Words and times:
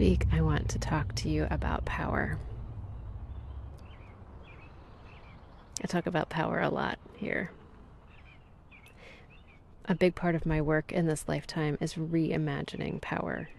Week, 0.00 0.24
I 0.32 0.40
want 0.40 0.70
to 0.70 0.78
talk 0.78 1.14
to 1.16 1.28
you 1.28 1.46
about 1.50 1.84
power. 1.84 2.38
I 5.84 5.86
talk 5.88 6.06
about 6.06 6.30
power 6.30 6.58
a 6.58 6.70
lot 6.70 6.98
here. 7.18 7.50
A 9.84 9.94
big 9.94 10.14
part 10.14 10.34
of 10.34 10.46
my 10.46 10.62
work 10.62 10.90
in 10.90 11.06
this 11.06 11.28
lifetime 11.28 11.76
is 11.82 11.96
reimagining 11.96 13.02
power. 13.02 13.50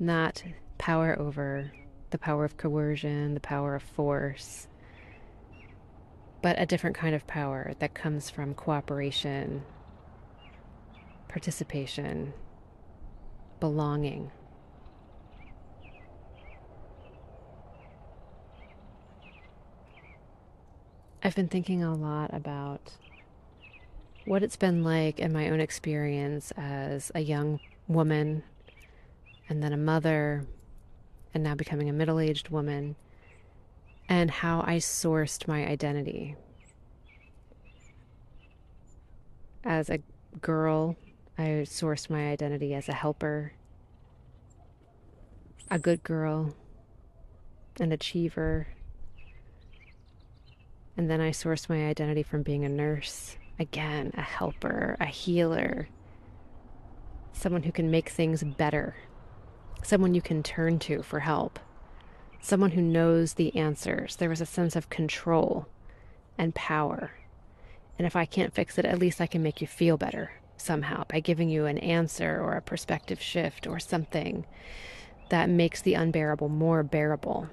Not 0.00 0.42
power 0.78 1.16
over 1.16 1.70
the 2.10 2.18
power 2.18 2.44
of 2.44 2.56
coercion, 2.56 3.34
the 3.34 3.40
power 3.40 3.76
of 3.76 3.84
force, 3.84 4.66
but 6.42 6.60
a 6.60 6.66
different 6.66 6.96
kind 6.96 7.14
of 7.14 7.28
power 7.28 7.74
that 7.78 7.94
comes 7.94 8.28
from 8.28 8.54
cooperation, 8.54 9.62
participation, 11.28 12.32
belonging. 13.60 14.30
I've 21.22 21.34
been 21.34 21.48
thinking 21.48 21.82
a 21.82 21.94
lot 21.94 22.32
about 22.32 22.92
what 24.24 24.42
it's 24.42 24.56
been 24.56 24.84
like 24.84 25.18
in 25.18 25.32
my 25.32 25.50
own 25.50 25.60
experience 25.60 26.52
as 26.56 27.10
a 27.14 27.20
young 27.20 27.60
woman 27.88 28.42
and 29.48 29.62
then 29.62 29.72
a 29.72 29.76
mother 29.76 30.46
and 31.34 31.42
now 31.42 31.54
becoming 31.54 31.88
a 31.88 31.92
middle 31.92 32.20
aged 32.20 32.50
woman 32.50 32.96
and 34.08 34.30
how 34.30 34.60
I 34.66 34.76
sourced 34.76 35.46
my 35.48 35.66
identity. 35.66 36.36
As 39.64 39.90
a 39.90 39.98
girl, 40.40 40.96
I 41.40 41.62
sourced 41.62 42.10
my 42.10 42.30
identity 42.30 42.74
as 42.74 42.88
a 42.88 42.92
helper, 42.92 43.52
a 45.70 45.78
good 45.78 46.02
girl, 46.02 46.52
an 47.78 47.92
achiever. 47.92 48.66
And 50.96 51.08
then 51.08 51.20
I 51.20 51.30
sourced 51.30 51.68
my 51.68 51.86
identity 51.86 52.24
from 52.24 52.42
being 52.42 52.64
a 52.64 52.68
nurse, 52.68 53.36
again, 53.56 54.10
a 54.16 54.20
helper, 54.20 54.96
a 54.98 55.06
healer, 55.06 55.88
someone 57.32 57.62
who 57.62 57.70
can 57.70 57.88
make 57.88 58.08
things 58.08 58.42
better, 58.42 58.96
someone 59.84 60.14
you 60.14 60.22
can 60.22 60.42
turn 60.42 60.80
to 60.80 61.04
for 61.04 61.20
help, 61.20 61.60
someone 62.40 62.72
who 62.72 62.82
knows 62.82 63.34
the 63.34 63.54
answers. 63.54 64.16
There 64.16 64.28
was 64.28 64.40
a 64.40 64.46
sense 64.46 64.74
of 64.74 64.90
control 64.90 65.68
and 66.36 66.52
power. 66.52 67.12
And 67.96 68.08
if 68.08 68.16
I 68.16 68.24
can't 68.24 68.52
fix 68.52 68.76
it, 68.76 68.84
at 68.84 68.98
least 68.98 69.20
I 69.20 69.28
can 69.28 69.40
make 69.40 69.60
you 69.60 69.68
feel 69.68 69.96
better 69.96 70.32
somehow 70.60 71.04
by 71.08 71.20
giving 71.20 71.48
you 71.48 71.66
an 71.66 71.78
answer 71.78 72.40
or 72.40 72.54
a 72.54 72.62
perspective 72.62 73.20
shift 73.20 73.66
or 73.66 73.78
something 73.78 74.46
that 75.30 75.48
makes 75.48 75.82
the 75.82 75.94
unbearable 75.94 76.48
more 76.48 76.82
bearable. 76.82 77.48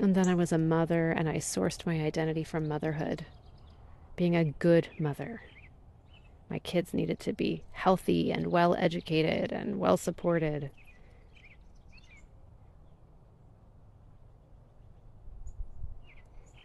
And 0.00 0.14
then 0.14 0.28
I 0.28 0.34
was 0.34 0.52
a 0.52 0.58
mother 0.58 1.10
and 1.10 1.28
I 1.28 1.36
sourced 1.36 1.84
my 1.84 2.00
identity 2.00 2.42
from 2.42 2.66
motherhood, 2.66 3.26
being 4.16 4.34
a 4.34 4.44
good 4.44 4.88
mother. 4.98 5.42
My 6.48 6.58
kids 6.58 6.94
needed 6.94 7.20
to 7.20 7.32
be 7.32 7.62
healthy 7.72 8.32
and 8.32 8.48
well 8.48 8.74
educated 8.76 9.52
and 9.52 9.78
well 9.78 9.96
supported. 9.96 10.70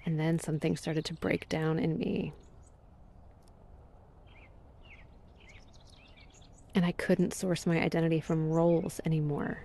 And 0.05 0.19
then 0.19 0.39
something 0.39 0.77
started 0.77 1.03
to 1.05 1.13
break 1.13 1.49
down 1.49 1.77
in 1.77 1.97
me. 1.97 2.33
And 6.75 6.85
I 6.85 6.91
couldn't 6.91 7.33
source 7.33 7.65
my 7.65 7.79
identity 7.79 8.19
from 8.19 8.51
roles 8.51 8.99
anymore. 9.05 9.63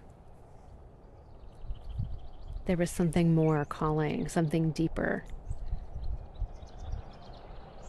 There 2.66 2.76
was 2.76 2.90
something 2.90 3.34
more 3.34 3.64
calling, 3.64 4.28
something 4.28 4.70
deeper 4.70 5.24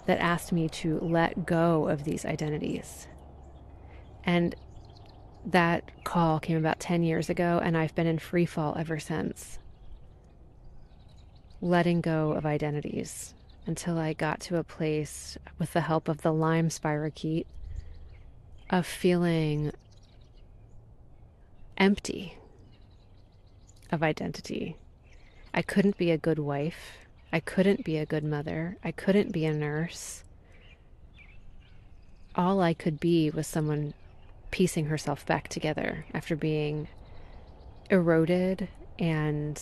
that 0.08 0.20
asked 0.20 0.52
me 0.52 0.68
to 0.68 1.00
let 1.00 1.46
go 1.46 1.88
of 1.88 2.04
these 2.04 2.26
identities. 2.26 3.08
And 4.24 4.56
that 5.46 6.04
call 6.04 6.40
came 6.40 6.58
about 6.58 6.80
10 6.80 7.04
years 7.04 7.30
ago, 7.30 7.62
and 7.64 7.78
I've 7.78 7.96
been 7.96 8.08
in 8.08 8.20
free 8.20 8.46
fall 8.46 8.76
ever 8.78 9.00
since. 9.00 9.60
Letting 11.62 12.02
go 12.02 12.32
of 12.32 12.46
identities 12.46 13.36
until 13.68 14.00
I 14.00 14.14
got 14.14 14.40
to 14.42 14.58
a 14.58 14.64
place 14.64 15.38
with 15.60 15.74
the 15.74 15.82
help 15.82 16.08
of 16.08 16.24
the 16.24 16.34
Lyme 16.34 16.70
spirochete 16.70 17.46
of 18.72 18.88
feeling 18.88 19.74
empty 21.78 22.38
of 23.92 24.02
identity. 24.02 24.78
I 25.54 25.62
couldn't 25.62 25.98
be 25.98 26.10
a 26.10 26.18
good 26.18 26.40
wife. 26.40 26.94
I 27.34 27.42
couldn't 27.42 27.84
be 27.84 27.98
a 27.98 28.06
good 28.06 28.24
mother. 28.24 28.78
I 28.82 28.92
couldn't 28.92 29.34
be 29.34 29.46
a 29.46 29.54
nurse. 29.54 30.24
All 32.34 32.62
I 32.62 32.74
could 32.74 33.02
be 33.02 33.30
was 33.30 33.46
someone 33.46 33.94
piecing 34.52 34.86
herself 34.86 35.26
back 35.26 35.50
together 35.50 36.06
after 36.14 36.38
being 36.38 36.88
eroded 37.90 38.70
and 38.98 39.62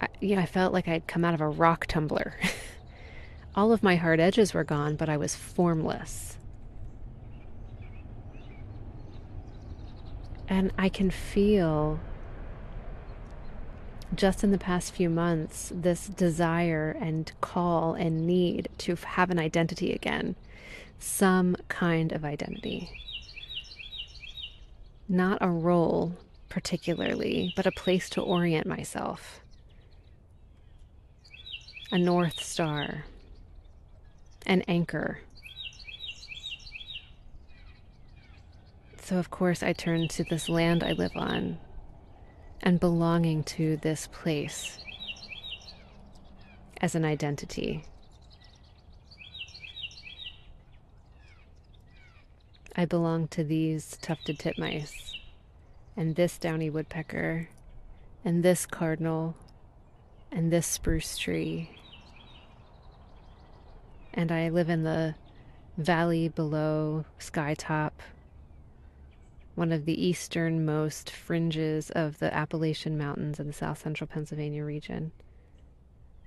I, 0.00 0.06
you 0.20 0.36
know, 0.36 0.42
I 0.42 0.46
felt 0.46 0.72
like 0.72 0.86
I'd 0.86 1.08
come 1.08 1.24
out 1.24 1.34
of 1.34 1.40
a 1.40 1.48
rock 1.48 1.86
tumbler. 1.86 2.34
All 3.54 3.72
of 3.72 3.82
my 3.82 3.96
hard 3.96 4.20
edges 4.20 4.54
were 4.54 4.64
gone, 4.64 4.94
but 4.96 5.08
I 5.08 5.16
was 5.16 5.34
formless. 5.34 6.36
And 10.48 10.72
I 10.78 10.88
can 10.88 11.10
feel 11.10 12.00
just 14.14 14.42
in 14.42 14.50
the 14.50 14.58
past 14.58 14.92
few 14.92 15.08
months 15.08 15.72
this 15.74 16.06
desire 16.06 16.96
and 17.00 17.30
call 17.40 17.94
and 17.94 18.26
need 18.26 18.68
to 18.78 18.96
have 18.96 19.30
an 19.30 19.38
identity 19.38 19.92
again, 19.92 20.34
some 20.98 21.56
kind 21.68 22.12
of 22.12 22.24
identity. 22.24 22.90
Not 25.08 25.38
a 25.40 25.48
role 25.48 26.14
particularly, 26.48 27.52
but 27.56 27.66
a 27.66 27.72
place 27.72 28.10
to 28.10 28.20
orient 28.20 28.66
myself. 28.66 29.40
A 31.92 31.98
North 31.98 32.40
Star, 32.42 33.04
an 34.50 34.62
anchor. 34.62 35.20
So, 39.00 39.16
of 39.16 39.30
course, 39.30 39.62
I 39.62 39.72
turn 39.72 40.08
to 40.08 40.24
this 40.24 40.48
land 40.48 40.82
I 40.82 40.90
live 40.90 41.16
on 41.16 41.58
and 42.60 42.80
belonging 42.80 43.44
to 43.44 43.76
this 43.76 44.08
place 44.08 44.78
as 46.80 46.96
an 46.96 47.04
identity. 47.04 47.84
I 52.74 52.86
belong 52.86 53.28
to 53.28 53.44
these 53.44 53.98
tufted 54.02 54.40
titmice, 54.40 55.12
and 55.96 56.16
this 56.16 56.38
downy 56.38 56.70
woodpecker, 56.70 57.50
and 58.24 58.42
this 58.42 58.66
cardinal, 58.66 59.36
and 60.32 60.52
this 60.52 60.66
spruce 60.66 61.16
tree, 61.18 61.70
and 64.14 64.32
I 64.32 64.48
live 64.48 64.68
in 64.68 64.82
the 64.82 65.14
valley 65.76 66.28
below 66.28 67.04
Skytop, 67.18 67.92
one 69.54 69.72
of 69.72 69.84
the 69.84 70.06
easternmost 70.06 71.10
fringes 71.10 71.90
of 71.90 72.18
the 72.18 72.34
Appalachian 72.34 72.98
Mountains 72.98 73.38
in 73.38 73.46
the 73.46 73.52
south 73.52 73.82
central 73.82 74.08
Pennsylvania 74.08 74.64
region. 74.64 75.12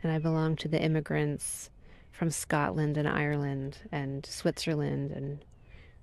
And 0.01 0.11
I 0.11 0.19
belong 0.19 0.55
to 0.57 0.67
the 0.67 0.81
immigrants 0.81 1.69
from 2.11 2.29
Scotland 2.29 2.97
and 2.97 3.07
Ireland 3.07 3.77
and 3.91 4.25
Switzerland 4.25 5.11
and 5.11 5.43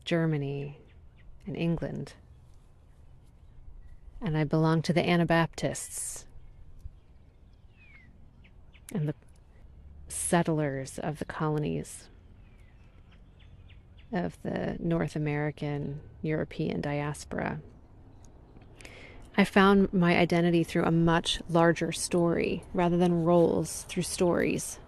Germany 0.04 0.78
and 1.46 1.56
England. 1.56 2.14
And 4.20 4.36
I 4.36 4.44
belong 4.44 4.82
to 4.82 4.92
the 4.92 5.08
Anabaptists 5.08 6.26
and 8.92 9.08
the 9.08 9.14
settlers 10.10 10.98
of 10.98 11.18
the 11.18 11.24
colonies 11.24 12.08
of 14.12 14.36
the 14.42 14.76
North 14.78 15.16
American 15.16 16.00
European 16.22 16.80
diaspora. 16.80 17.60
I 19.36 19.44
found 19.44 19.92
my 19.92 20.16
identity 20.18 20.64
through 20.64 20.84
a 20.84 20.90
much 20.90 21.40
larger 21.48 21.92
story 21.92 22.64
rather 22.74 22.96
than 22.96 23.24
roles 23.24 23.84
through 23.88 24.02
stories. 24.02 24.78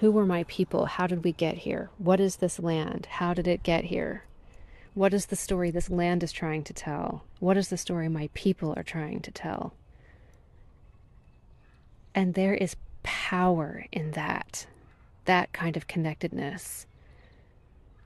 Who 0.00 0.10
were 0.12 0.26
my 0.26 0.44
people? 0.44 0.86
How 0.86 1.06
did 1.06 1.24
we 1.24 1.32
get 1.32 1.58
here? 1.58 1.90
What 1.98 2.20
is 2.20 2.36
this 2.36 2.58
land? 2.58 3.06
How 3.06 3.34
did 3.34 3.46
it 3.46 3.62
get 3.62 3.84
here? 3.84 4.24
What 4.94 5.14
is 5.14 5.26
the 5.26 5.36
story 5.36 5.70
this 5.70 5.90
land 5.90 6.22
is 6.22 6.32
trying 6.32 6.64
to 6.64 6.72
tell? 6.72 7.24
What 7.38 7.56
is 7.56 7.68
the 7.68 7.76
story 7.76 8.08
my 8.08 8.30
people 8.34 8.74
are 8.76 8.82
trying 8.82 9.20
to 9.20 9.30
tell? 9.30 9.74
And 12.14 12.34
there 12.34 12.54
is 12.54 12.74
power 13.28 13.84
in 13.92 14.12
that, 14.12 14.66
that 15.26 15.52
kind 15.52 15.76
of 15.76 15.86
connectedness. 15.86 16.86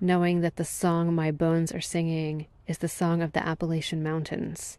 Knowing 0.00 0.40
that 0.40 0.56
the 0.56 0.64
song 0.64 1.14
my 1.14 1.30
bones 1.30 1.70
are 1.70 1.80
singing 1.80 2.44
is 2.66 2.78
the 2.78 2.88
song 2.88 3.22
of 3.22 3.30
the 3.30 3.46
Appalachian 3.46 4.02
Mountains. 4.02 4.78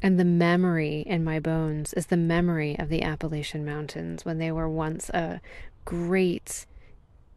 And 0.00 0.20
the 0.20 0.24
memory 0.24 1.00
in 1.00 1.24
my 1.24 1.40
bones 1.40 1.94
is 1.94 2.06
the 2.06 2.16
memory 2.16 2.78
of 2.78 2.88
the 2.90 3.02
Appalachian 3.02 3.64
Mountains 3.64 4.24
when 4.24 4.38
they 4.38 4.52
were 4.52 4.68
once 4.68 5.10
a 5.10 5.40
great 5.84 6.64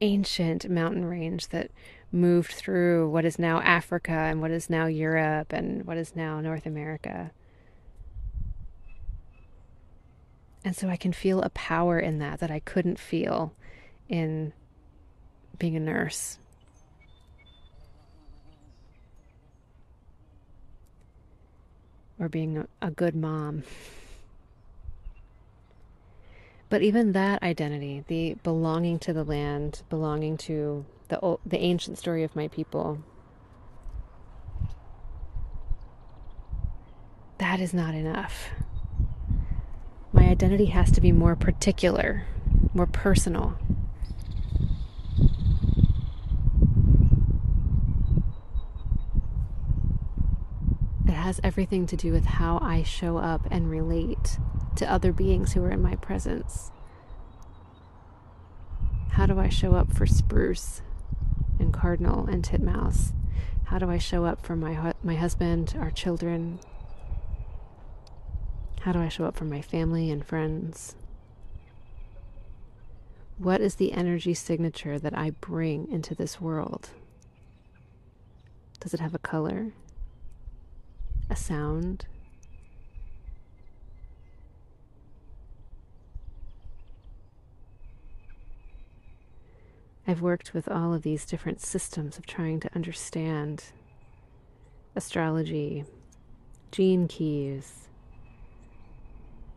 ancient 0.02 0.70
mountain 0.70 1.04
range 1.04 1.48
that 1.48 1.72
moved 2.12 2.52
through 2.52 3.10
what 3.10 3.26
is 3.26 3.40
now 3.40 3.60
Africa 3.62 4.12
and 4.12 4.40
what 4.40 4.52
is 4.52 4.70
now 4.70 4.86
Europe 4.86 5.52
and 5.52 5.84
what 5.84 5.98
is 5.98 6.16
now 6.16 6.40
North 6.42 6.68
America. 6.68 7.32
And 10.68 10.76
so 10.76 10.90
I 10.90 10.98
can 10.98 11.14
feel 11.14 11.42
a 11.42 11.50
power 11.52 11.98
in 11.98 12.20
that 12.20 12.42
that 12.42 12.52
I 12.52 12.60
couldn't 12.60 13.00
feel 13.00 13.54
in 14.10 14.52
being 15.58 15.78
a 15.78 15.80
nurse. 15.80 16.40
Or 22.20 22.28
being 22.28 22.68
a, 22.82 22.92
good 22.92 23.16
mom. 23.16 23.64
But 26.68 26.82
even 26.82 27.14
that 27.14 27.42
identity, 27.42 28.04
the 28.06 28.34
belonging 28.44 29.00
to 29.00 29.14
the 29.14 29.24
land, 29.24 29.84
belonging 29.90 30.36
to 30.40 30.86
the 31.08 31.38
the 31.46 31.60
ancient 31.60 31.98
story 31.98 32.26
of 32.26 32.36
my 32.36 32.50
people, 32.50 33.02
that 37.38 37.62
is 37.62 37.74
not 37.74 37.96
enough. 37.96 38.50
My 40.12 40.24
identity 40.24 40.66
has 40.66 40.92
to 40.92 41.02
be 41.02 41.12
more 41.12 41.36
particular, 41.36 42.26
more 42.74 42.88
personal. 42.88 43.58
It 51.08 51.12
has 51.12 51.40
everything 51.44 51.86
to 51.88 51.96
do 51.96 52.12
with 52.12 52.26
how 52.26 52.60
I 52.62 52.84
show 52.84 53.18
up 53.18 53.48
and 53.52 53.70
relate 53.70 54.40
to 54.76 54.92
other 54.92 55.12
beings 55.12 55.54
who 55.54 55.64
are 55.64 55.72
in 55.72 55.82
my 55.82 55.96
presence. 55.96 56.72
How 59.12 59.26
do 59.26 59.40
I 59.40 59.50
show 59.50 59.74
up 59.74 59.92
for 59.92 60.06
Spruce 60.06 60.82
and 61.60 61.74
Cardinal 61.74 62.26
and 62.28 62.44
Titmouse? 62.44 63.14
How 63.66 63.80
do 63.80 63.90
I 63.90 63.98
show 63.98 64.26
up 64.26 64.46
for 64.46 64.56
my 64.56 64.94
my 65.04 65.16
husband, 65.16 65.76
our 65.80 65.92
children, 65.92 66.60
how 68.82 68.92
do 68.92 69.00
I 69.00 69.10
show 69.10 69.26
up 69.26 69.36
for 69.36 69.46
my 69.46 69.62
family 69.62 70.10
and 70.10 70.26
friends? 70.26 70.96
What 73.38 73.62
is 73.62 73.76
the 73.76 73.94
energy 73.94 74.34
signature 74.34 74.98
that 74.98 75.18
I 75.18 75.30
bring 75.30 75.92
into 75.92 76.16
this 76.16 76.42
world? 76.42 76.90
Does 78.80 78.94
it 78.94 79.00
have 79.00 79.14
a 79.14 79.20
color? 79.20 79.74
A 81.30 81.36
sound? 81.36 82.06
I've 90.08 90.22
worked 90.22 90.54
with 90.54 90.70
all 90.70 90.94
of 90.94 91.02
these 91.02 91.26
different 91.26 91.60
systems 91.60 92.18
of 92.18 92.26
trying 92.26 92.62
to 92.62 92.74
understand 92.74 93.66
astrology, 94.96 95.84
gene 96.72 97.10
keys, 97.10 97.90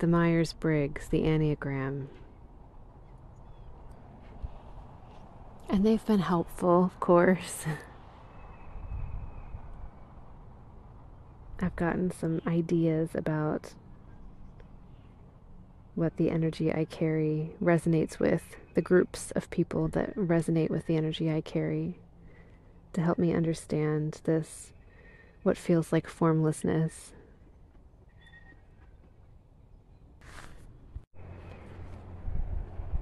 the 0.01 0.07
Myers 0.07 0.55
Briggs, 0.55 1.09
the 1.09 1.25
Enneagram. 1.25 2.07
And 5.69 5.85
they've 5.85 6.05
been 6.07 6.21
helpful, 6.21 6.85
of 6.85 6.99
course. 7.01 7.67
I've 11.61 11.77
gotten 11.77 12.11
some 12.11 12.41
ideas 12.47 13.11
about 13.15 13.75
what 15.95 16.17
the 16.17 16.31
energy 16.31 16.73
I 16.73 16.87
carry 16.87 17.51
resonates 17.63 18.19
with, 18.19 18.57
the 18.75 18.81
groups 18.81 19.33
of 19.33 19.51
people 19.51 19.87
that 19.89 20.17
resonate 20.17 20.71
with 20.71 20.87
the 20.87 20.97
energy 20.97 21.31
I 21.31 21.43
carry, 21.43 21.99
to 22.95 23.03
help 23.03 23.19
me 23.19 23.35
understand 23.35 24.23
this, 24.25 24.73
what 25.43 25.59
feels 25.59 25.93
like 25.93 26.09
formlessness 26.09 27.13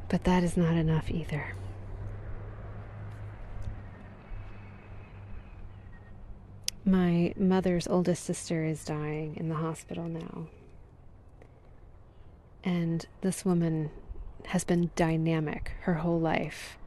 But 0.08 0.24
that 0.24 0.42
is 0.42 0.56
not 0.56 0.74
enough 0.74 1.10
either. 1.10 1.54
My 6.84 7.34
mother's 7.36 7.86
oldest 7.86 8.24
sister 8.24 8.64
is 8.64 8.84
dying 8.84 9.36
in 9.36 9.50
the 9.50 9.56
hospital 9.56 10.08
now. 10.08 10.46
And 12.64 13.04
this 13.20 13.44
woman 13.44 13.90
has 14.46 14.64
been 14.64 14.90
dynamic 14.96 15.72
her 15.82 15.94
whole 15.94 16.18
life. 16.18 16.78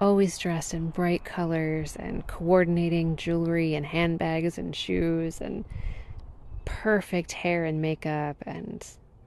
Always 0.00 0.36
dressed 0.38 0.74
in 0.74 0.90
bright 0.90 1.24
colors 1.24 1.94
and 1.94 2.26
coordinating 2.26 3.14
jewelry 3.14 3.76
and 3.76 3.86
handbags 3.86 4.58
and 4.58 4.74
shoes 4.74 5.40
and 5.40 5.64
perfect 6.64 7.30
hair 7.30 7.64
and 7.64 7.80
makeup 7.80 8.36
and 8.44 8.84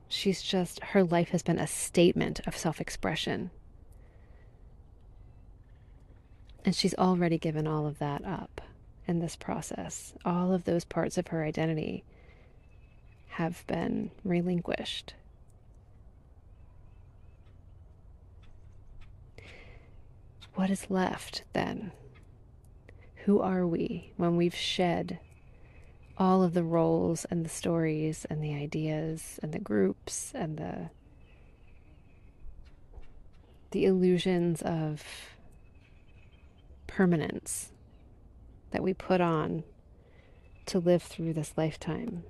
She's 0.10 0.42
just, 0.42 0.82
her 0.84 1.04
life 1.04 1.30
has 1.30 1.44
been 1.44 1.60
a 1.60 1.68
statement 1.68 2.40
of 2.48 2.56
self 2.58 2.80
expression. 2.80 3.52
And 6.64 6.76
she's 6.76 6.96
already 6.96 7.38
given 7.38 7.68
all 7.68 7.86
of 7.86 8.00
that 8.00 8.26
up 8.26 8.62
in 9.08 9.20
this 9.20 9.36
process. 9.36 10.14
All 10.26 10.54
of 10.54 10.66
those 10.66 10.84
parts 10.84 11.18
of 11.18 11.28
her 11.28 11.44
identity 11.44 12.04
have 13.30 13.66
been 13.68 14.12
relinquished. 14.24 15.14
What 20.56 20.70
is 20.70 20.90
left 20.90 21.44
then? 21.54 21.92
Who 23.26 23.40
are 23.42 23.68
we 23.68 24.12
when 24.18 24.36
we've 24.38 24.56
shed 24.56 25.20
all 26.20 26.44
of 26.44 26.54
the 26.54 26.64
roles 26.64 27.26
and 27.26 27.46
the 27.46 27.50
stories 27.50 28.26
and 28.30 28.44
the 28.44 28.54
ideas 28.54 29.40
and 29.44 29.54
the 29.54 29.60
groups 29.60 30.32
and 30.34 30.58
the 30.58 30.90
the 33.72 33.86
illusions 33.86 34.62
of 34.62 35.04
permanence 36.88 37.72
that 38.72 38.82
we 38.82 38.94
put 38.94 39.20
on 39.20 39.64
to 40.66 40.80
live 40.80 41.04
through 41.04 41.34
this 41.34 41.54
lifetime. 41.58 42.24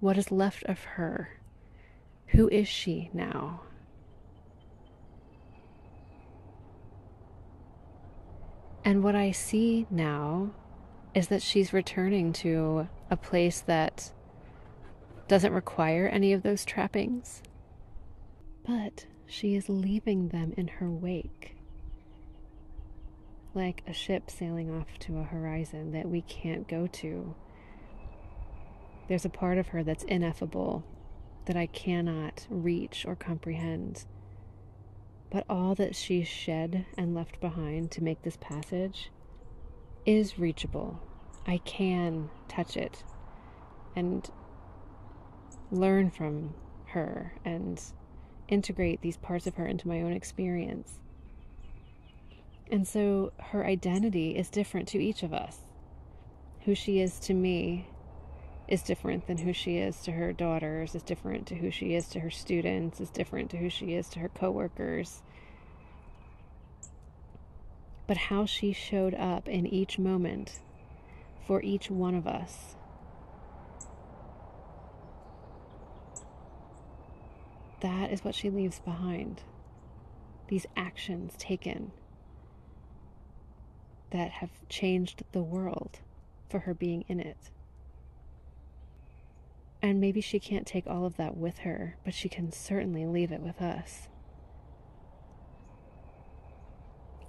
What 0.00 0.18
is 0.18 0.30
left 0.30 0.64
of 0.64 0.84
her? 0.84 1.40
Who 2.28 2.48
is 2.48 2.68
she 2.68 3.10
now? 3.14 3.62
And 8.84 9.02
what 9.02 9.14
I 9.14 9.32
see 9.32 9.86
now 9.90 10.52
is 11.16 11.28
that 11.28 11.40
she's 11.40 11.72
returning 11.72 12.30
to 12.30 12.86
a 13.10 13.16
place 13.16 13.62
that 13.62 14.12
doesn't 15.28 15.54
require 15.54 16.06
any 16.06 16.34
of 16.34 16.42
those 16.42 16.62
trappings, 16.62 17.42
but 18.66 19.06
she 19.24 19.54
is 19.54 19.70
leaving 19.70 20.28
them 20.28 20.52
in 20.58 20.68
her 20.68 20.90
wake. 20.90 21.56
Like 23.54 23.82
a 23.86 23.94
ship 23.94 24.30
sailing 24.30 24.70
off 24.70 24.98
to 25.00 25.16
a 25.16 25.22
horizon 25.24 25.92
that 25.92 26.06
we 26.06 26.20
can't 26.20 26.68
go 26.68 26.86
to. 26.86 27.34
There's 29.08 29.24
a 29.24 29.30
part 29.30 29.56
of 29.56 29.68
her 29.68 29.82
that's 29.82 30.04
ineffable, 30.04 30.84
that 31.46 31.56
I 31.56 31.64
cannot 31.64 32.46
reach 32.50 33.06
or 33.06 33.16
comprehend. 33.16 34.04
But 35.30 35.46
all 35.48 35.74
that 35.76 35.96
she's 35.96 36.28
shed 36.28 36.84
and 36.98 37.14
left 37.14 37.40
behind 37.40 37.90
to 37.92 38.04
make 38.04 38.20
this 38.20 38.36
passage 38.36 39.10
is 40.06 40.38
reachable. 40.38 41.00
I 41.46 41.58
can 41.58 42.30
touch 42.48 42.76
it 42.76 43.04
and 43.94 44.28
learn 45.70 46.10
from 46.10 46.54
her 46.86 47.34
and 47.44 47.82
integrate 48.48 49.02
these 49.02 49.16
parts 49.16 49.46
of 49.46 49.56
her 49.56 49.66
into 49.66 49.88
my 49.88 50.00
own 50.00 50.12
experience. 50.12 51.00
And 52.70 52.86
so 52.86 53.32
her 53.38 53.64
identity 53.64 54.36
is 54.36 54.48
different 54.48 54.88
to 54.88 54.98
each 54.98 55.22
of 55.22 55.32
us. 55.32 55.58
Who 56.64 56.74
she 56.74 57.00
is 57.00 57.20
to 57.20 57.34
me 57.34 57.88
is 58.68 58.82
different 58.82 59.26
than 59.26 59.38
who 59.38 59.52
she 59.52 59.76
is 59.76 60.00
to 60.02 60.12
her 60.12 60.32
daughters, 60.32 60.94
is 60.94 61.02
different 61.02 61.46
to 61.46 61.54
who 61.54 61.70
she 61.70 61.94
is 61.94 62.08
to 62.08 62.20
her 62.20 62.30
students, 62.30 63.00
is 63.00 63.10
different 63.10 63.50
to 63.50 63.56
who 63.56 63.70
she 63.70 63.94
is 63.94 64.08
to 64.10 64.18
her 64.18 64.28
coworkers. 64.28 65.22
But 68.06 68.16
how 68.16 68.46
she 68.46 68.72
showed 68.72 69.14
up 69.14 69.48
in 69.48 69.66
each 69.66 69.98
moment 69.98 70.60
for 71.46 71.62
each 71.62 71.90
one 71.90 72.14
of 72.14 72.26
us. 72.26 72.76
That 77.80 78.10
is 78.10 78.24
what 78.24 78.34
she 78.34 78.50
leaves 78.50 78.78
behind. 78.80 79.42
These 80.48 80.66
actions 80.76 81.34
taken 81.38 81.92
that 84.10 84.30
have 84.30 84.50
changed 84.68 85.24
the 85.32 85.42
world 85.42 85.98
for 86.48 86.60
her 86.60 86.74
being 86.74 87.04
in 87.08 87.20
it. 87.20 87.50
And 89.82 90.00
maybe 90.00 90.20
she 90.20 90.40
can't 90.40 90.66
take 90.66 90.86
all 90.86 91.04
of 91.04 91.16
that 91.16 91.36
with 91.36 91.58
her, 91.58 91.96
but 92.04 92.14
she 92.14 92.28
can 92.28 92.50
certainly 92.50 93.04
leave 93.06 93.30
it 93.30 93.40
with 93.40 93.60
us. 93.60 94.08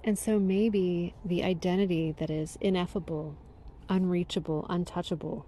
And 0.08 0.18
so 0.18 0.38
maybe 0.38 1.12
the 1.22 1.44
identity 1.44 2.12
that 2.12 2.30
is 2.30 2.56
ineffable, 2.62 3.36
unreachable, 3.90 4.64
untouchable, 4.70 5.44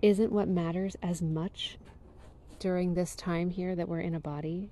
isn't 0.00 0.30
what 0.30 0.46
matters 0.46 0.96
as 1.02 1.20
much 1.20 1.76
during 2.60 2.94
this 2.94 3.16
time 3.16 3.50
here 3.50 3.74
that 3.74 3.88
we're 3.88 4.02
in 4.02 4.14
a 4.14 4.20
body. 4.20 4.70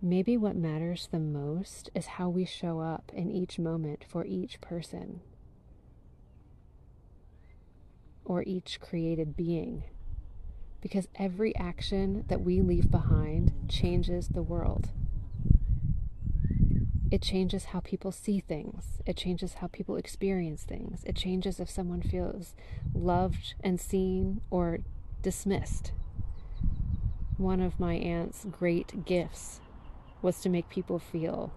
Maybe 0.00 0.36
what 0.36 0.54
matters 0.54 1.08
the 1.10 1.18
most 1.18 1.90
is 1.96 2.06
how 2.06 2.28
we 2.28 2.44
show 2.44 2.78
up 2.78 3.10
in 3.12 3.28
each 3.28 3.58
moment 3.58 4.04
for 4.08 4.24
each 4.24 4.60
person 4.60 5.20
or 8.24 8.44
each 8.44 8.78
created 8.80 9.36
being. 9.36 9.82
Because 10.80 11.08
every 11.16 11.56
action 11.56 12.22
that 12.28 12.42
we 12.42 12.60
leave 12.60 12.88
behind 12.88 13.52
changes 13.68 14.28
the 14.28 14.44
world. 14.44 14.90
It 17.10 17.22
changes 17.22 17.66
how 17.66 17.80
people 17.80 18.12
see 18.12 18.40
things. 18.40 19.00
It 19.06 19.16
changes 19.16 19.54
how 19.54 19.68
people 19.68 19.96
experience 19.96 20.64
things. 20.64 21.02
It 21.04 21.16
changes 21.16 21.58
if 21.58 21.70
someone 21.70 22.02
feels 22.02 22.54
loved 22.94 23.54
and 23.64 23.80
seen 23.80 24.42
or 24.50 24.80
dismissed. 25.22 25.92
One 27.38 27.60
of 27.60 27.80
my 27.80 27.94
aunt's 27.94 28.44
great 28.50 29.06
gifts 29.06 29.60
was 30.20 30.40
to 30.40 30.50
make 30.50 30.68
people 30.68 30.98
feel 30.98 31.52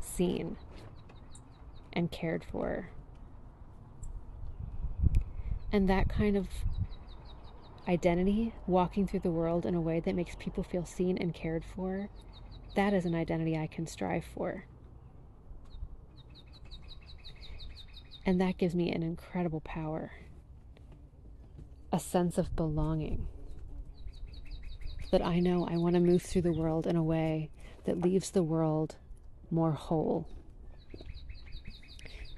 seen 0.00 0.56
and 1.92 2.10
cared 2.10 2.44
for. 2.50 2.88
And 5.70 5.90
that 5.90 6.08
kind 6.08 6.38
of 6.38 6.48
identity, 7.86 8.54
walking 8.66 9.06
through 9.06 9.20
the 9.20 9.30
world 9.30 9.66
in 9.66 9.74
a 9.74 9.80
way 9.80 10.00
that 10.00 10.14
makes 10.14 10.36
people 10.36 10.62
feel 10.62 10.86
seen 10.86 11.18
and 11.18 11.34
cared 11.34 11.64
for, 11.64 12.08
that 12.76 12.94
is 12.94 13.04
an 13.04 13.14
identity 13.14 13.58
I 13.58 13.66
can 13.66 13.86
strive 13.86 14.24
for. 14.24 14.64
And 18.26 18.40
that 18.40 18.58
gives 18.58 18.74
me 18.74 18.90
an 18.90 19.04
incredible 19.04 19.60
power, 19.60 20.10
a 21.92 22.00
sense 22.00 22.38
of 22.38 22.56
belonging. 22.56 23.28
That 25.12 25.24
I 25.24 25.38
know 25.38 25.64
I 25.64 25.76
want 25.76 25.94
to 25.94 26.00
move 26.00 26.22
through 26.22 26.42
the 26.42 26.52
world 26.52 26.88
in 26.88 26.96
a 26.96 27.04
way 27.04 27.50
that 27.84 28.00
leaves 28.00 28.32
the 28.32 28.42
world 28.42 28.96
more 29.48 29.70
whole. 29.70 30.26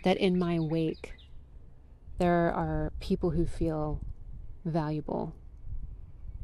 That 0.05 0.19
in 0.19 0.39
my 0.39 0.61
wake, 0.61 1.15
there 2.19 2.53
are 2.53 2.93
people 3.01 3.31
who 3.31 3.47
feel 3.47 4.03
valuable, 4.67 5.35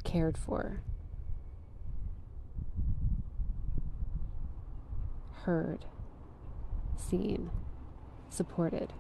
cared 0.05 0.39
for, 0.39 0.81
heard, 5.43 5.85
seen, 6.97 7.51
supported. 8.31 8.95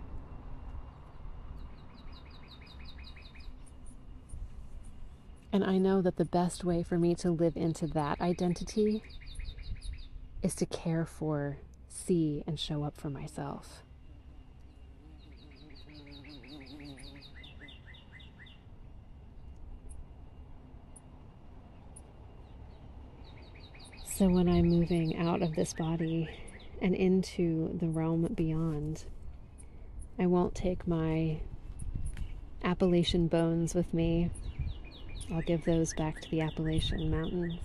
And 5.54 5.62
I 5.62 5.78
know 5.78 6.02
that 6.02 6.16
the 6.16 6.24
best 6.24 6.64
way 6.64 6.82
for 6.82 6.98
me 6.98 7.14
to 7.14 7.30
live 7.30 7.56
into 7.56 7.86
that 7.86 8.20
identity 8.20 9.04
is 10.42 10.52
to 10.56 10.66
care 10.66 11.06
for, 11.06 11.58
see, 11.88 12.42
and 12.44 12.58
show 12.58 12.82
up 12.82 12.96
for 12.96 13.08
myself. 13.08 13.84
So 24.06 24.28
when 24.28 24.48
I'm 24.48 24.68
moving 24.68 25.16
out 25.16 25.40
of 25.40 25.54
this 25.54 25.72
body 25.72 26.28
and 26.82 26.96
into 26.96 27.78
the 27.78 27.86
realm 27.86 28.26
beyond, 28.34 29.04
I 30.18 30.26
won't 30.26 30.56
take 30.56 30.88
my 30.88 31.38
Appalachian 32.64 33.28
bones 33.28 33.72
with 33.72 33.94
me. 33.94 34.32
I'll 35.32 35.42
give 35.42 35.64
those 35.64 35.94
back 35.94 36.20
to 36.20 36.30
the 36.30 36.40
Appalachian 36.40 37.10
Mountains. 37.10 37.60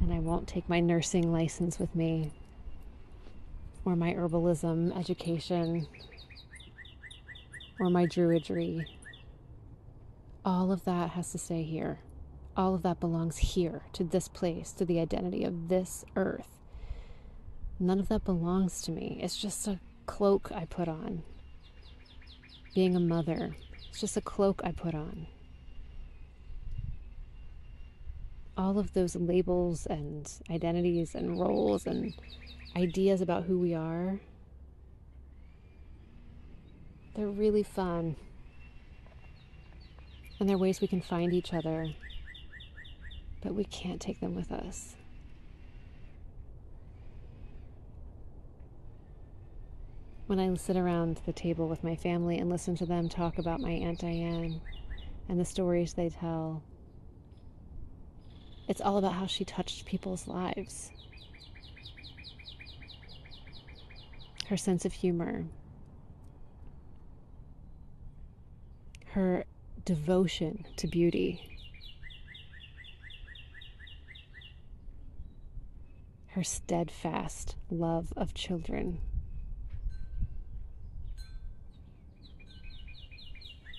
And 0.00 0.12
I 0.12 0.18
won't 0.18 0.46
take 0.46 0.68
my 0.68 0.80
nursing 0.80 1.32
license 1.32 1.78
with 1.78 1.94
me 1.94 2.32
or 3.84 3.96
my 3.96 4.14
herbalism 4.14 4.96
education 4.98 5.86
or 7.78 7.90
my 7.90 8.06
druidry. 8.06 8.86
All 10.44 10.72
of 10.72 10.84
that 10.84 11.10
has 11.10 11.32
to 11.32 11.38
stay 11.38 11.62
here 11.62 12.00
all 12.56 12.74
of 12.74 12.82
that 12.82 13.00
belongs 13.00 13.36
here, 13.36 13.82
to 13.92 14.02
this 14.02 14.28
place, 14.28 14.72
to 14.72 14.84
the 14.84 14.98
identity 14.98 15.44
of 15.44 15.68
this 15.68 16.04
earth. 16.16 16.48
None 17.78 18.00
of 18.00 18.08
that 18.08 18.24
belongs 18.24 18.80
to 18.82 18.90
me. 18.90 19.18
It's 19.22 19.36
just 19.36 19.68
a 19.68 19.78
cloak 20.06 20.50
I 20.54 20.64
put 20.64 20.88
on. 20.88 21.22
Being 22.74 22.96
a 22.96 23.00
mother, 23.00 23.56
it's 23.96 24.02
just 24.02 24.16
a 24.18 24.20
cloak 24.20 24.60
I 24.62 24.72
put 24.72 24.94
on. 24.94 25.26
All 28.54 28.78
of 28.78 28.92
those 28.92 29.16
labels 29.16 29.86
and 29.86 30.30
identities 30.50 31.14
and 31.14 31.40
roles 31.40 31.86
and 31.86 32.12
ideas 32.76 33.22
about 33.22 33.44
who 33.44 33.58
we 33.58 33.72
are, 33.72 34.20
they're 37.14 37.26
really 37.26 37.62
fun. 37.62 38.16
And 40.38 40.46
they're 40.46 40.58
ways 40.58 40.82
we 40.82 40.88
can 40.88 41.00
find 41.00 41.32
each 41.32 41.54
other 41.54 41.94
but 43.40 43.54
we 43.54 43.64
can't 43.64 44.00
take 44.00 44.20
them 44.20 44.34
with 44.34 44.52
us. 44.52 44.96
When 50.26 50.40
I 50.40 50.52
sit 50.56 50.76
around 50.76 51.20
the 51.24 51.32
table 51.32 51.68
with 51.68 51.84
my 51.84 51.94
family 51.94 52.38
and 52.38 52.50
listen 52.50 52.74
to 52.76 52.86
them 52.86 53.08
talk 53.08 53.38
about 53.38 53.60
my 53.60 53.70
Aunt 53.70 54.00
Diane 54.00 54.60
and 55.28 55.38
the 55.38 55.44
stories 55.44 55.94
they 55.94 56.08
tell, 56.08 56.62
it's 58.66 58.80
all 58.80 58.98
about 58.98 59.14
how 59.14 59.26
she 59.26 59.44
touched 59.44 59.86
people's 59.86 60.26
lives. 60.26 60.90
Her 64.48 64.56
sense 64.56 64.84
of 64.84 64.94
humor, 64.94 65.46
her 69.12 69.44
devotion 69.84 70.66
to 70.76 70.86
beauty. 70.86 71.56
her 76.36 76.44
steadfast 76.44 77.56
love 77.70 78.12
of 78.14 78.34
children, 78.34 78.98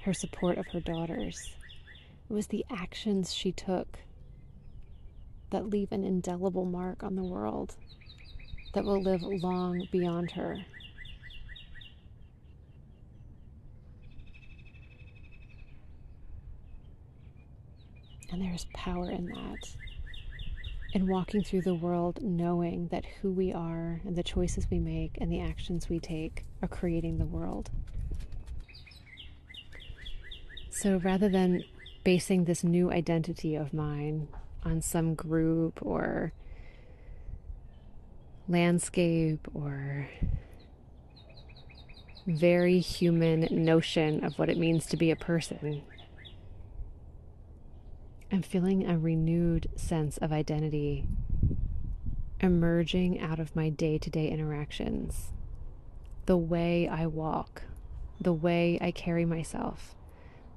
her 0.07 0.13
support 0.13 0.57
of 0.57 0.67
her 0.67 0.79
daughters. 0.79 1.53
It 2.29 2.33
was 2.33 2.47
the 2.47 2.65
actions 2.71 3.33
she 3.33 3.51
took 3.51 3.99
that 5.49 5.69
leave 5.69 5.91
an 5.91 6.05
indelible 6.05 6.63
mark 6.63 7.03
on 7.03 7.17
the 7.17 7.25
world 7.25 7.75
that 8.73 8.85
will 8.85 9.01
live 9.01 9.21
long 9.21 9.89
beyond 9.91 10.31
her. 10.31 10.65
And 18.31 18.41
there's 18.41 18.65
power 18.73 19.11
in 19.11 19.27
that. 19.27 19.75
In 20.93 21.07
walking 21.07 21.43
through 21.43 21.63
the 21.63 21.75
world 21.75 22.19
knowing 22.21 22.87
that 22.91 23.03
who 23.21 23.29
we 23.29 23.51
are 23.51 23.99
and 24.05 24.15
the 24.15 24.23
choices 24.23 24.67
we 24.71 24.79
make 24.79 25.17
and 25.19 25.29
the 25.29 25.41
actions 25.41 25.89
we 25.89 25.99
take 25.99 26.45
are 26.61 26.69
creating 26.69 27.17
the 27.17 27.25
world. 27.25 27.69
So 30.79 30.97
rather 30.97 31.27
than 31.27 31.63
basing 32.03 32.45
this 32.45 32.63
new 32.63 32.91
identity 32.91 33.55
of 33.55 33.73
mine 33.73 34.27
on 34.63 34.83
some 34.83 35.15
group 35.15 35.79
or 35.81 36.33
landscape 38.47 39.47
or 39.55 40.07
very 42.27 42.77
human 42.77 43.47
notion 43.49 44.23
of 44.23 44.37
what 44.37 44.49
it 44.49 44.57
means 44.59 44.85
to 44.85 44.97
be 44.97 45.09
a 45.09 45.15
person. 45.15 45.81
I'm 48.31 48.43
feeling 48.43 48.87
a 48.87 48.99
renewed 48.99 49.71
sense 49.75 50.19
of 50.19 50.31
identity 50.31 51.07
emerging 52.39 53.19
out 53.19 53.39
of 53.39 53.55
my 53.55 53.69
day 53.69 53.97
to 53.97 54.11
day 54.11 54.29
interactions. 54.29 55.31
The 56.27 56.37
way 56.37 56.87
I 56.87 57.07
walk, 57.07 57.63
the 58.21 58.31
way 58.31 58.77
I 58.79 58.91
carry 58.91 59.25
myself, 59.25 59.95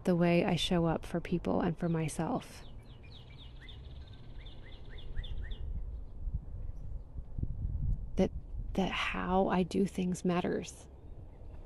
the 0.04 0.16
way 0.16 0.44
I 0.44 0.56
show 0.56 0.86
up 0.86 1.04
for 1.04 1.20
people 1.20 1.60
and 1.60 1.76
for 1.78 1.88
myself. 1.88 2.62
That, 8.16 8.30
that 8.74 8.90
how 8.90 9.48
I 9.48 9.62
do 9.62 9.86
things 9.86 10.24
matters, 10.24 10.86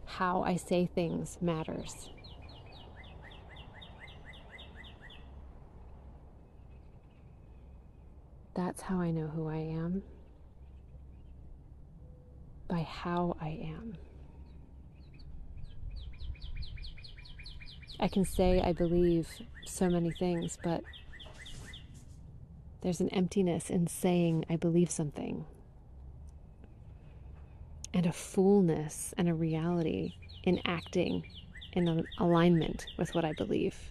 how 0.05 0.43
I 0.43 0.57
say 0.57 0.87
things 0.87 1.39
matters. 1.41 2.11
That's 8.55 8.83
how 8.83 9.01
I 9.01 9.11
know 9.11 9.27
who 9.27 9.49
I 9.49 9.57
am. 9.57 10.03
By 12.69 12.83
how 12.83 13.37
I 13.41 13.49
am. 13.49 13.97
I 18.05 18.09
can 18.09 18.27
say 18.27 18.61
I 18.61 18.75
believe 18.75 19.27
so 19.65 19.89
many 19.89 20.11
things, 20.11 20.59
but 20.63 20.85
there's 22.83 23.01
an 23.01 23.09
emptiness 23.09 23.71
in 23.71 23.87
saying 23.87 24.45
I 24.51 24.57
believe 24.57 24.91
something, 24.91 25.47
and 27.95 28.05
a 28.05 28.13
fullness 28.13 29.15
and 29.17 29.27
a 29.27 29.33
reality 29.33 30.17
in 30.43 30.61
acting 30.67 31.25
in 31.73 32.07
alignment 32.19 32.85
with 32.99 33.15
what 33.15 33.25
I 33.25 33.33
believe. 33.33 33.91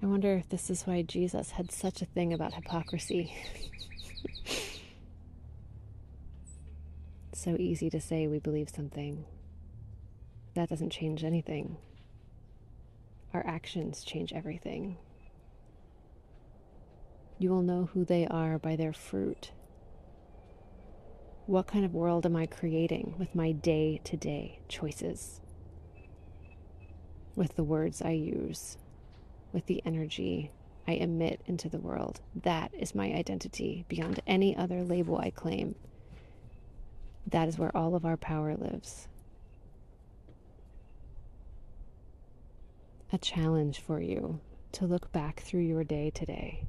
I 0.00 0.06
wonder 0.06 0.36
if 0.36 0.48
this 0.48 0.70
is 0.70 0.84
why 0.84 1.02
Jesus 1.02 1.50
had 1.50 1.72
such 1.72 2.02
a 2.02 2.06
thing 2.06 2.32
about 2.32 2.54
hypocrisy. 2.54 3.34
so 7.42 7.56
easy 7.58 7.90
to 7.90 8.00
say 8.00 8.26
we 8.26 8.38
believe 8.38 8.70
something. 8.70 9.24
That 10.54 10.68
doesn't 10.68 10.90
change 10.90 11.24
anything. 11.24 11.76
Our 13.34 13.44
actions 13.46 14.04
change 14.04 14.32
everything. 14.32 14.98
You 17.38 17.50
will 17.50 17.62
know 17.62 17.88
who 17.92 18.04
they 18.04 18.26
are 18.26 18.58
by 18.58 18.76
their 18.76 18.92
fruit. 18.92 19.52
What 21.46 21.66
kind 21.66 21.84
of 21.84 21.94
world 21.94 22.24
am 22.24 22.36
I 22.36 22.46
creating 22.46 23.16
with 23.18 23.34
my 23.34 23.52
day 23.52 24.00
to 24.04 24.16
day 24.16 24.60
choices? 24.68 25.40
With 27.34 27.56
the 27.56 27.64
words 27.64 28.02
I 28.02 28.10
use? 28.10 28.76
with 29.52 29.66
the 29.66 29.82
energy 29.84 30.50
I 30.86 30.92
emit 30.92 31.40
into 31.46 31.68
the 31.68 31.78
world. 31.78 32.20
That 32.34 32.72
is 32.74 32.94
my 32.94 33.12
identity 33.12 33.84
beyond 33.88 34.20
any 34.26 34.56
other 34.56 34.82
label 34.82 35.18
I 35.18 35.30
claim. 35.30 35.76
That 37.26 37.48
is 37.48 37.58
where 37.58 37.74
all 37.76 37.94
of 37.94 38.04
our 38.04 38.16
power 38.16 38.54
lives. 38.56 39.08
A 43.12 43.18
challenge 43.18 43.80
for 43.80 44.00
you 44.00 44.40
to 44.72 44.86
look 44.86 45.12
back 45.12 45.40
through 45.40 45.60
your 45.60 45.84
day 45.84 46.10
today, 46.10 46.64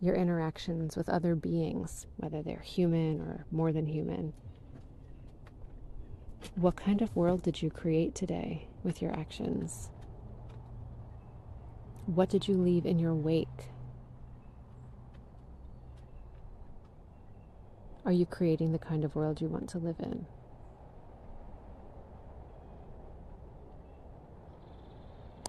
your 0.00 0.14
interactions 0.14 0.96
with 0.96 1.08
other 1.08 1.34
beings, 1.34 2.06
whether 2.16 2.42
they're 2.42 2.60
human 2.60 3.20
or 3.20 3.44
more 3.50 3.70
than 3.70 3.86
human. 3.86 4.32
What 6.54 6.76
kind 6.76 7.02
of 7.02 7.14
world 7.14 7.42
did 7.42 7.60
you 7.60 7.70
create 7.70 8.14
today 8.14 8.66
with 8.82 9.02
your 9.02 9.12
actions? 9.12 9.90
What 12.06 12.30
did 12.30 12.48
you 12.48 12.56
leave 12.56 12.86
in 12.86 12.98
your 12.98 13.14
wake? 13.14 13.68
Are 18.04 18.12
you 18.12 18.24
creating 18.26 18.72
the 18.72 18.78
kind 18.78 19.04
of 19.04 19.14
world 19.14 19.40
you 19.40 19.48
want 19.48 19.68
to 19.70 19.78
live 19.78 20.00
in? 20.00 20.26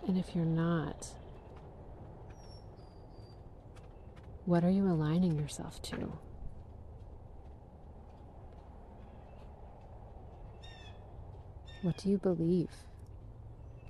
And 0.08 0.18
if 0.18 0.36
you're 0.36 0.46
not, 0.46 1.08
what 4.46 4.64
are 4.64 4.70
you 4.70 4.86
aligning 4.86 5.40
yourself 5.40 5.82
to? 5.84 6.12
What 11.82 11.98
do 11.98 12.10
you 12.10 12.18
believe 12.18 12.70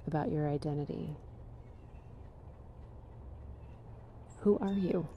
about 0.06 0.32
your 0.32 0.47
identity? 0.47 1.15
Who 4.41 4.58
are 4.60 4.74
you? 4.74 5.08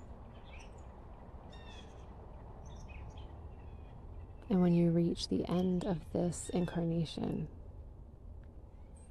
And 4.50 4.60
when 4.60 4.74
you 4.74 4.90
reach 4.90 5.28
the 5.28 5.48
end 5.48 5.84
of 5.84 5.98
this 6.12 6.50
incarnation, 6.52 7.48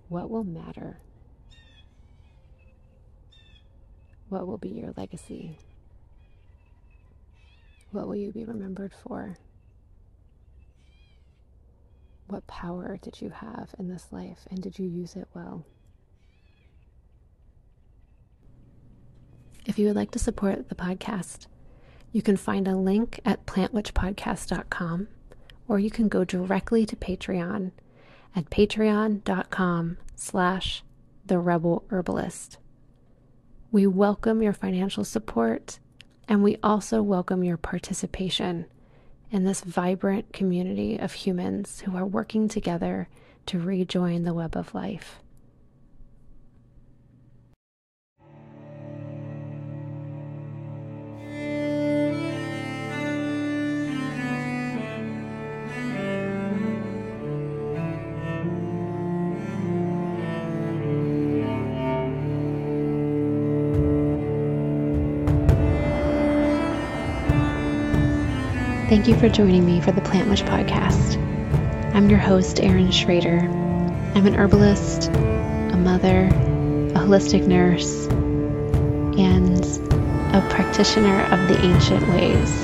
what 0.10 0.30
will 0.30 0.44
matter? 0.44 1.00
What 4.30 4.48
will 4.48 4.58
be 4.58 4.70
your 4.70 4.94
legacy? 4.96 5.58
What 7.92 8.08
will 8.08 8.16
you 8.16 8.32
be 8.32 8.46
remembered 8.46 8.94
for? 9.04 9.38
What 12.28 12.48
power 12.48 12.98
did 13.02 13.22
you 13.22 13.30
have 13.30 13.76
in 13.78 13.90
this 13.90 14.08
life 14.12 14.48
and 14.50 14.62
did 14.62 14.80
you 14.80 14.88
use 14.88 15.16
it 15.16 15.28
well? 15.34 15.66
If 19.66 19.80
you 19.80 19.88
would 19.88 19.96
like 19.96 20.12
to 20.12 20.20
support 20.20 20.70
the 20.70 20.76
podcast, 20.76 21.48
you 22.12 22.22
can 22.22 22.38
find 22.38 22.68
a 22.68 22.76
link 22.76 23.20
at 23.26 23.46
plantwitchpodcast.com 23.46 25.08
or 25.68 25.80
you 25.80 25.90
can 25.90 26.08
go 26.08 26.24
directly 26.24 26.86
to 26.86 26.96
Patreon 26.96 27.72
at 28.36 28.50
patreon.com 28.50 29.98
slash 30.16 30.84
the 31.26 31.40
rebel 31.40 31.84
herbalist. 31.90 32.58
We 33.72 33.88
welcome 33.88 34.42
your 34.42 34.54
financial 34.54 35.04
support 35.04 35.80
and 36.28 36.44
we 36.44 36.58
also 36.64 37.02
welcome 37.02 37.44
your 37.44 37.58
participation 37.58 38.66
in 39.32 39.44
this 39.44 39.62
vibrant 39.62 40.32
community 40.32 40.98
of 40.98 41.14
humans 41.14 41.82
who 41.82 41.98
are 41.98 42.06
working 42.06 42.48
together 42.48 43.10
to 43.48 43.60
rejoin 43.60 44.24
the 44.24 44.34
web 44.34 44.56
of 44.56 44.74
life. 44.76 45.23
Thank 69.04 69.22
you 69.22 69.30
for 69.30 69.36
joining 69.36 69.66
me 69.66 69.82
for 69.82 69.92
the 69.92 70.00
Plant 70.00 70.30
Witch 70.30 70.44
podcast. 70.44 71.18
I'm 71.94 72.10
your 72.10 72.20
host, 72.20 72.62
Erin 72.62 72.90
Schrader. 72.90 73.40
I'm 74.16 74.26
an 74.26 74.34
herbalist, 74.34 75.10
a 75.10 75.76
mother, 75.76 76.28
a 76.28 77.00
holistic 77.00 77.46
nurse, 77.46 78.08
and 79.20 79.60
a 80.34 80.40
practitioner 80.50 81.20
of 81.24 81.50
the 81.50 81.60
ancient 81.66 82.08
ways. 82.12 82.64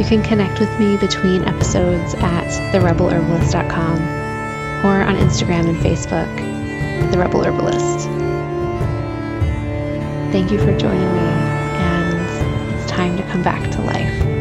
You 0.00 0.04
can 0.04 0.20
connect 0.24 0.58
with 0.58 0.80
me 0.80 0.96
between 0.96 1.44
episodes 1.44 2.14
at 2.14 2.48
therebelherbalist.com 2.72 3.98
or 4.84 5.00
on 5.00 5.14
Instagram 5.14 5.68
and 5.68 5.78
Facebook, 5.78 7.12
The 7.12 7.18
Rebel 7.18 7.44
Herbalist. 7.44 8.08
Thank 10.32 10.50
you 10.50 10.58
for 10.58 10.76
joining 10.76 11.12
me, 11.12 11.28
and 11.78 12.74
it's 12.74 12.90
time 12.90 13.16
to 13.16 13.22
come 13.30 13.44
back 13.44 13.70
to 13.70 13.80
life. 13.82 14.39